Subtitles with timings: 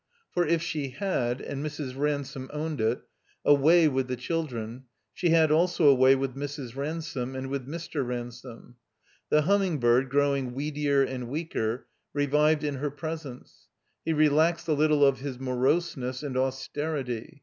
[0.31, 1.95] For if she had (and Mrs.
[1.95, 3.03] Ransome owned it)
[3.45, 6.75] a" way" with the children, she had also a way with Mrs.
[6.75, 8.03] Ransome, and with Mr.
[8.03, 8.77] Ransome.
[9.29, 11.85] The Himmiing bird, growing weedier and weaker,
[12.15, 13.67] revived in her presence;
[14.03, 17.39] he relaxed a little of his moroseness and austerity.